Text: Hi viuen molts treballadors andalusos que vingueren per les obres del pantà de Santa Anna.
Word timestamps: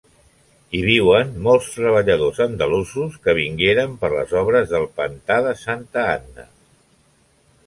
Hi 0.77 0.79
viuen 0.85 1.35
molts 1.47 1.67
treballadors 1.73 2.39
andalusos 2.47 3.19
que 3.27 3.37
vingueren 3.41 3.95
per 4.05 4.11
les 4.17 4.35
obres 4.43 4.69
del 4.75 4.89
pantà 5.03 5.39
de 5.51 5.57
Santa 5.67 6.09
Anna. 6.17 6.51